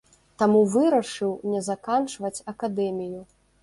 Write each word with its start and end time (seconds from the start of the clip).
Таму 0.41 0.61
вырашыў 0.75 1.31
не 1.53 1.63
заканчваць 1.69 2.37
акадэмію. 2.57 3.27